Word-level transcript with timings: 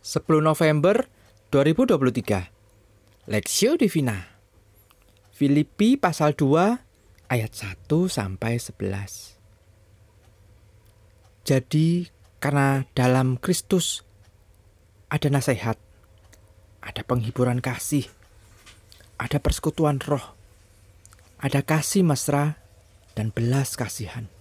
10 0.00 0.40
November 0.40 1.12
2023 1.52 3.28
Lexio 3.28 3.76
Divina. 3.76 4.32
Filipi 5.28 6.00
pasal 6.00 6.32
2 6.32 7.28
ayat 7.28 7.52
1 7.52 7.84
sampai 8.08 8.56
11 8.56 9.36
Jadi 11.44 12.08
karena 12.40 12.88
dalam 12.96 13.36
Kristus 13.36 14.00
ada 15.12 15.28
nasihat, 15.28 15.76
ada 16.80 17.04
penghiburan 17.04 17.60
kasih, 17.60 18.08
ada 19.20 19.36
persekutuan 19.36 20.00
roh, 20.00 20.32
ada 21.44 21.60
kasih 21.60 22.08
mesra 22.08 22.56
dan 23.12 23.36
belas 23.36 23.76
kasihan. 23.76 24.32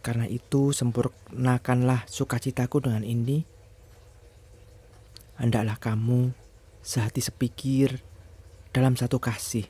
Karena 0.00 0.24
itu 0.24 0.72
sempurnakanlah 0.72 2.08
sukacitaku 2.08 2.80
dengan 2.80 3.04
ini, 3.04 3.57
hendaklah 5.38 5.78
kamu 5.78 6.34
sehati 6.82 7.22
sepikir 7.22 8.02
dalam 8.74 8.98
satu 8.98 9.22
kasih, 9.22 9.66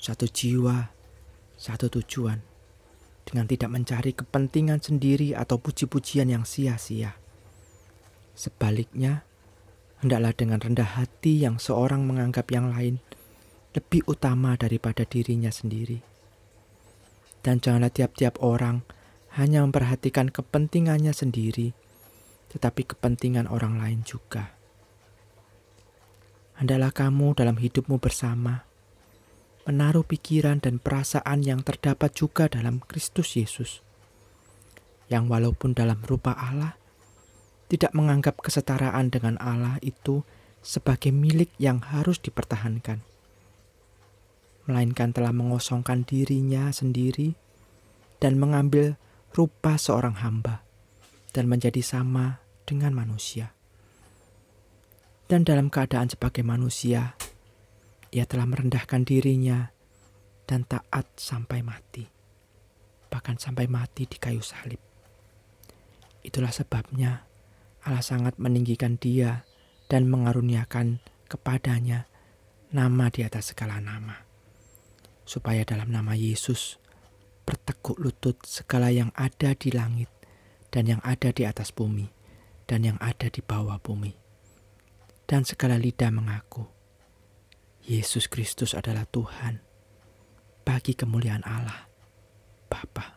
satu 0.00 0.24
jiwa, 0.24 0.88
satu 1.60 1.92
tujuan, 2.00 2.40
dengan 3.28 3.44
tidak 3.44 3.70
mencari 3.70 4.12
kepentingan 4.16 4.80
sendiri 4.80 5.36
atau 5.36 5.60
puji-pujian 5.60 6.32
yang 6.32 6.48
sia-sia. 6.48 7.20
Sebaliknya, 8.32 9.28
hendaklah 10.00 10.32
dengan 10.32 10.64
rendah 10.64 10.96
hati 10.96 11.44
yang 11.44 11.60
seorang 11.60 12.08
menganggap 12.08 12.48
yang 12.48 12.72
lain 12.72 13.04
lebih 13.76 14.00
utama 14.08 14.56
daripada 14.56 15.04
dirinya 15.04 15.52
sendiri. 15.52 16.00
Dan 17.44 17.60
janganlah 17.60 17.92
tiap-tiap 17.92 18.40
orang 18.42 18.82
hanya 19.38 19.62
memperhatikan 19.62 20.32
kepentingannya 20.32 21.12
sendiri 21.14 21.76
tetapi 22.52 22.88
kepentingan 22.88 23.48
orang 23.48 23.76
lain 23.76 24.00
juga. 24.04 24.56
Hendaklah 26.58 26.90
kamu 26.90 27.38
dalam 27.38 27.56
hidupmu 27.60 28.02
bersama 28.02 28.66
menaruh 29.68 30.02
pikiran 30.02 30.64
dan 30.64 30.80
perasaan 30.80 31.44
yang 31.44 31.60
terdapat 31.60 32.08
juga 32.16 32.48
dalam 32.48 32.80
Kristus 32.80 33.36
Yesus, 33.36 33.84
yang 35.12 35.28
walaupun 35.28 35.76
dalam 35.76 36.00
rupa 36.08 36.32
Allah 36.32 36.80
tidak 37.68 37.92
menganggap 37.92 38.40
kesetaraan 38.40 39.12
dengan 39.12 39.36
Allah 39.36 39.76
itu 39.84 40.24
sebagai 40.64 41.12
milik 41.12 41.52
yang 41.60 41.84
harus 41.84 42.16
dipertahankan, 42.16 43.04
melainkan 44.64 45.12
telah 45.12 45.36
mengosongkan 45.36 46.08
dirinya 46.08 46.72
sendiri 46.72 47.36
dan 48.24 48.40
mengambil 48.40 48.96
rupa 49.36 49.76
seorang 49.76 50.16
hamba 50.24 50.64
dan 51.38 51.46
menjadi 51.46 51.78
sama 51.86 52.42
dengan 52.66 52.90
manusia. 52.98 53.54
Dan 55.30 55.46
dalam 55.46 55.70
keadaan 55.70 56.10
sebagai 56.10 56.42
manusia, 56.42 57.14
ia 58.10 58.26
telah 58.26 58.42
merendahkan 58.50 59.06
dirinya 59.06 59.70
dan 60.50 60.66
taat 60.66 61.06
sampai 61.14 61.62
mati, 61.62 62.02
bahkan 63.06 63.38
sampai 63.38 63.70
mati 63.70 64.10
di 64.10 64.18
kayu 64.18 64.42
salib. 64.42 64.82
Itulah 66.26 66.50
sebabnya 66.50 67.22
Allah 67.86 68.02
sangat 68.02 68.34
meninggikan 68.42 68.98
dia 68.98 69.46
dan 69.86 70.10
mengaruniakan 70.10 70.98
kepadanya 71.30 72.10
nama 72.74 73.14
di 73.14 73.22
atas 73.22 73.54
segala 73.54 73.78
nama, 73.78 74.26
supaya 75.22 75.62
dalam 75.62 75.94
nama 75.94 76.18
Yesus 76.18 76.82
bertekuk 77.46 78.02
lutut 78.02 78.42
segala 78.42 78.90
yang 78.90 79.14
ada 79.14 79.54
di 79.54 79.70
langit 79.70 80.17
dan 80.68 80.84
yang 80.84 81.00
ada 81.04 81.32
di 81.32 81.48
atas 81.48 81.72
bumi, 81.72 82.08
dan 82.68 82.84
yang 82.84 82.98
ada 83.00 83.28
di 83.32 83.40
bawah 83.40 83.80
bumi. 83.80 84.12
Dan 85.28 85.44
segala 85.44 85.76
lidah 85.76 86.08
mengaku, 86.12 86.64
Yesus 87.84 88.28
Kristus 88.28 88.76
adalah 88.76 89.04
Tuhan, 89.08 89.60
bagi 90.64 90.92
kemuliaan 90.92 91.44
Allah, 91.44 91.88
Bapa. 92.68 93.16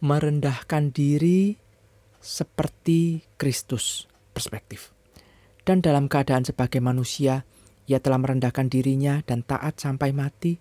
Merendahkan 0.00 0.96
diri 0.96 1.60
seperti 2.20 3.20
Kristus, 3.36 4.08
perspektif. 4.32 4.96
Dan 5.60 5.84
dalam 5.84 6.08
keadaan 6.08 6.48
sebagai 6.48 6.80
manusia, 6.80 7.44
ia 7.84 8.00
telah 8.00 8.16
merendahkan 8.16 8.72
dirinya 8.72 9.20
dan 9.28 9.44
taat 9.44 9.76
sampai 9.76 10.16
mati, 10.16 10.56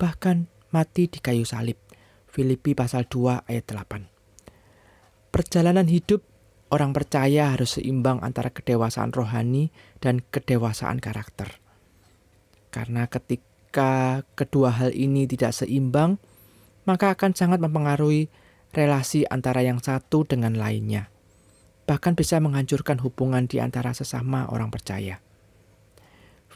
bahkan 0.00 0.48
mati 0.70 1.08
di 1.08 1.18
kayu 1.20 1.44
salib. 1.48 1.76
Filipi 2.28 2.76
pasal 2.76 3.08
2 3.08 3.48
ayat 3.48 3.64
8. 3.66 5.32
Perjalanan 5.32 5.88
hidup 5.88 6.24
orang 6.68 6.92
percaya 6.92 7.52
harus 7.52 7.80
seimbang 7.80 8.20
antara 8.20 8.52
kedewasaan 8.52 9.12
rohani 9.12 9.72
dan 10.00 10.20
kedewasaan 10.20 11.00
karakter. 11.00 11.60
Karena 12.68 13.08
ketika 13.08 14.22
kedua 14.36 14.76
hal 14.76 14.92
ini 14.92 15.24
tidak 15.24 15.56
seimbang, 15.56 16.20
maka 16.84 17.12
akan 17.16 17.32
sangat 17.32 17.60
mempengaruhi 17.60 18.28
relasi 18.72 19.24
antara 19.28 19.64
yang 19.64 19.80
satu 19.80 20.28
dengan 20.28 20.56
lainnya. 20.56 21.08
Bahkan 21.88 22.12
bisa 22.12 22.36
menghancurkan 22.40 23.00
hubungan 23.00 23.48
di 23.48 23.64
antara 23.64 23.96
sesama 23.96 24.48
orang 24.52 24.68
percaya. 24.68 25.24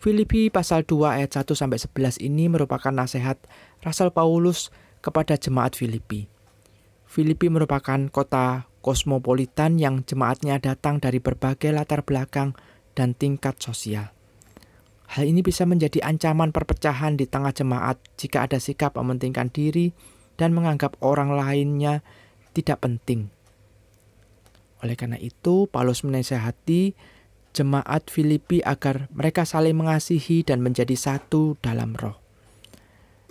Filipi 0.03 0.51
pasal 0.51 0.83
2 0.83 1.15
ayat 1.15 1.31
1 1.31 1.55
sampai 1.55 1.79
11 1.79 2.27
ini 2.27 2.51
merupakan 2.51 2.91
nasihat 2.91 3.39
Rasul 3.87 4.11
Paulus 4.11 4.75
kepada 4.99 5.39
jemaat 5.39 5.79
Filipi. 5.79 6.27
Filipi 7.07 7.47
merupakan 7.47 8.11
kota 8.11 8.67
kosmopolitan 8.83 9.79
yang 9.79 10.03
jemaatnya 10.03 10.59
datang 10.59 10.99
dari 10.99 11.23
berbagai 11.23 11.71
latar 11.71 12.03
belakang 12.03 12.59
dan 12.99 13.15
tingkat 13.15 13.63
sosial. 13.63 14.11
Hal 15.07 15.23
ini 15.23 15.39
bisa 15.39 15.71
menjadi 15.71 16.03
ancaman 16.03 16.51
perpecahan 16.51 17.15
di 17.15 17.31
tengah 17.31 17.55
jemaat 17.55 18.03
jika 18.19 18.51
ada 18.51 18.59
sikap 18.59 18.99
mementingkan 18.99 19.55
diri 19.55 19.95
dan 20.35 20.51
menganggap 20.51 20.99
orang 20.99 21.31
lainnya 21.31 22.03
tidak 22.59 22.83
penting. 22.83 23.31
Oleh 24.83 24.99
karena 24.99 25.15
itu, 25.23 25.71
Paulus 25.71 26.03
menasehati 26.03 26.99
jemaat 27.53 28.09
Filipi 28.09 28.65
agar 28.65 29.09
mereka 29.13 29.45
saling 29.45 29.77
mengasihi 29.77 30.45
dan 30.45 30.65
menjadi 30.65 30.97
satu 30.97 31.61
dalam 31.61 31.93
roh. 31.97 32.17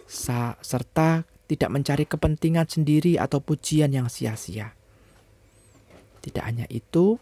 Sa 0.05 0.55
serta 0.61 1.25
tidak 1.49 1.69
mencari 1.73 2.05
kepentingan 2.07 2.69
sendiri 2.69 3.19
atau 3.19 3.43
pujian 3.43 3.91
yang 3.91 4.07
sia-sia. 4.07 4.71
Tidak 6.21 6.43
hanya 6.45 6.69
itu, 6.69 7.17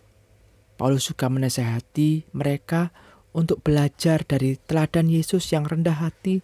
Paulus 0.76 1.08
juga 1.08 1.32
menasehati 1.32 2.30
mereka 2.36 2.92
untuk 3.34 3.64
belajar 3.64 4.22
dari 4.28 4.60
teladan 4.60 5.08
Yesus 5.08 5.50
yang 5.50 5.66
rendah 5.66 5.98
hati, 5.98 6.44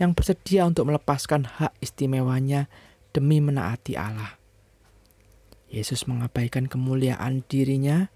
yang 0.00 0.14
bersedia 0.14 0.64
untuk 0.64 0.88
melepaskan 0.88 1.44
hak 1.60 1.76
istimewanya 1.82 2.70
demi 3.10 3.42
menaati 3.42 3.98
Allah. 3.98 4.38
Yesus 5.70 6.06
mengabaikan 6.10 6.66
kemuliaan 6.66 7.46
dirinya 7.46 8.10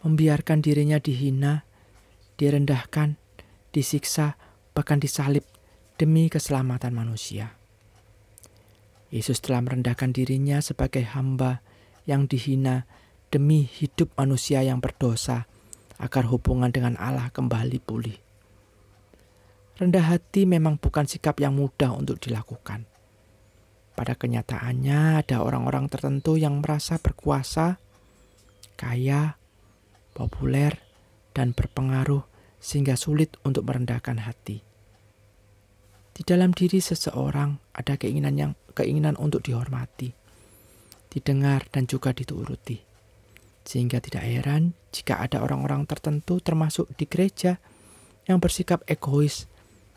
membiarkan 0.00 0.64
dirinya 0.64 0.96
dihina, 0.96 1.68
direndahkan, 2.40 3.20
disiksa, 3.72 4.40
bahkan 4.72 4.96
disalib 4.96 5.44
demi 6.00 6.32
keselamatan 6.32 6.96
manusia. 6.96 7.60
Yesus 9.10 9.42
telah 9.42 9.60
merendahkan 9.60 10.14
dirinya 10.14 10.62
sebagai 10.62 11.02
hamba 11.02 11.60
yang 12.06 12.30
dihina 12.30 12.86
demi 13.28 13.66
hidup 13.66 14.14
manusia 14.16 14.62
yang 14.62 14.78
berdosa 14.78 15.50
agar 16.00 16.24
hubungan 16.30 16.70
dengan 16.72 16.94
Allah 16.96 17.28
kembali 17.28 17.78
pulih. 17.82 18.16
Rendah 19.80 20.12
hati 20.12 20.44
memang 20.44 20.76
bukan 20.76 21.08
sikap 21.08 21.40
yang 21.40 21.56
mudah 21.56 21.92
untuk 21.96 22.20
dilakukan. 22.20 22.84
Pada 23.96 24.16
kenyataannya, 24.16 25.24
ada 25.24 25.40
orang-orang 25.44 25.88
tertentu 25.88 26.36
yang 26.36 26.60
merasa 26.60 26.96
berkuasa, 27.00 27.80
kaya, 28.76 29.39
populer, 30.12 30.78
dan 31.32 31.54
berpengaruh 31.54 32.26
sehingga 32.60 32.98
sulit 32.98 33.40
untuk 33.46 33.64
merendahkan 33.64 34.20
hati. 34.22 34.60
Di 36.12 36.22
dalam 36.26 36.52
diri 36.52 36.82
seseorang 36.82 37.56
ada 37.72 37.96
keinginan 37.96 38.36
yang 38.36 38.52
keinginan 38.76 39.16
untuk 39.16 39.40
dihormati, 39.40 40.12
didengar 41.08 41.64
dan 41.72 41.88
juga 41.88 42.12
dituruti. 42.12 42.76
Sehingga 43.64 44.04
tidak 44.04 44.24
heran 44.24 44.76
jika 44.92 45.20
ada 45.20 45.40
orang-orang 45.40 45.88
tertentu 45.88 46.42
termasuk 46.44 46.90
di 46.96 47.08
gereja 47.08 47.56
yang 48.28 48.36
bersikap 48.36 48.84
egois, 48.84 49.48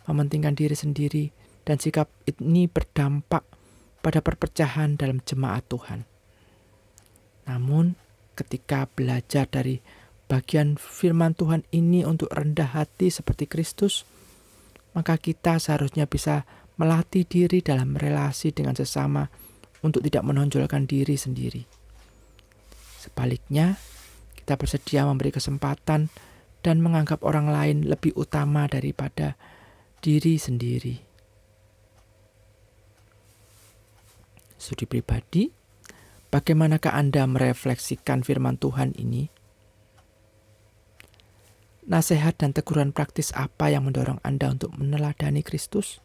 mementingkan 0.07 0.55
diri 0.55 0.75
sendiri 0.75 1.25
dan 1.63 1.79
sikap 1.79 2.11
ini 2.27 2.67
berdampak 2.67 3.43
pada 4.03 4.19
perpecahan 4.19 4.99
dalam 4.99 5.23
jemaat 5.23 5.63
Tuhan. 5.71 6.03
Namun, 7.47 7.95
ketika 8.35 8.87
belajar 8.91 9.47
dari 9.47 9.79
bagian 10.33 10.81
firman 10.81 11.37
Tuhan 11.37 11.61
ini 11.69 12.01
untuk 12.01 12.33
rendah 12.33 12.73
hati 12.73 13.13
seperti 13.13 13.45
Kristus, 13.45 14.01
maka 14.97 15.21
kita 15.21 15.61
seharusnya 15.61 16.09
bisa 16.09 16.49
melatih 16.81 17.21
diri 17.29 17.61
dalam 17.61 17.93
relasi 17.93 18.49
dengan 18.49 18.73
sesama 18.73 19.29
untuk 19.85 20.01
tidak 20.01 20.25
menonjolkan 20.25 20.89
diri 20.89 21.13
sendiri. 21.13 21.61
Sebaliknya, 22.97 23.77
kita 24.33 24.57
bersedia 24.57 25.05
memberi 25.05 25.29
kesempatan 25.29 26.09
dan 26.65 26.75
menganggap 26.81 27.21
orang 27.21 27.53
lain 27.53 27.85
lebih 27.85 28.17
utama 28.17 28.65
daripada 28.65 29.37
diri 30.01 30.41
sendiri. 30.41 30.97
Studi 34.57 34.89
pribadi, 34.89 35.51
bagaimanakah 36.33 36.95
Anda 36.95 37.27
merefleksikan 37.29 38.25
firman 38.25 38.57
Tuhan 38.57 38.97
ini? 38.97 39.32
Nasihat 41.83 42.39
dan 42.39 42.55
teguran 42.55 42.95
praktis 42.95 43.35
apa 43.35 43.67
yang 43.67 43.83
mendorong 43.83 44.23
Anda 44.23 44.55
untuk 44.55 44.71
meneladani 44.79 45.43
Kristus? 45.43 45.99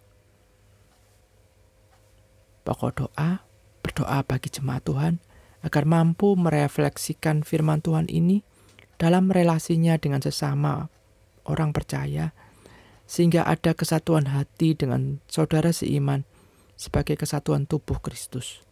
Pokok 2.67 2.93
doa, 2.99 3.47
berdoa 3.81 4.27
bagi 4.27 4.51
jemaat 4.51 4.83
Tuhan 4.83 5.23
agar 5.63 5.87
mampu 5.87 6.35
merefleksikan 6.35 7.47
firman 7.47 7.79
Tuhan 7.79 8.11
ini 8.11 8.43
dalam 8.99 9.31
relasinya 9.31 9.95
dengan 10.03 10.19
sesama 10.19 10.91
orang 11.47 11.71
percaya, 11.71 12.35
sehingga 13.07 13.47
ada 13.47 13.73
kesatuan 13.73 14.29
hati 14.35 14.75
dengan 14.75 15.23
saudara 15.31 15.71
seiman 15.71 16.27
sebagai 16.75 17.15
kesatuan 17.15 17.71
tubuh 17.71 18.03
Kristus. 18.03 18.68